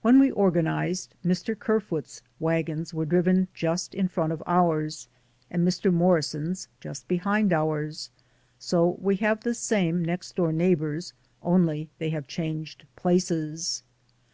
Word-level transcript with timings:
When 0.00 0.18
we 0.18 0.30
organized, 0.30 1.14
Mr. 1.22 1.54
Ker 1.58 1.78
foot's 1.78 2.22
wagons 2.40 2.94
were 2.94 3.04
driven 3.04 3.48
just 3.52 3.94
in 3.94 4.08
front 4.08 4.32
of 4.32 4.42
ours 4.46 5.08
and 5.50 5.62
Mr. 5.68 5.92
Morrison's 5.92 6.68
just 6.80 7.06
behind 7.06 7.52
ours, 7.52 8.08
so 8.58 8.96
we 9.02 9.16
have 9.16 9.40
the 9.42 9.52
same 9.52 10.02
next 10.02 10.36
door 10.36 10.52
neighbors, 10.54 11.12
only 11.42 11.90
they 11.98 12.08
have 12.08 12.26
changed 12.26 12.86
places. 12.96 13.82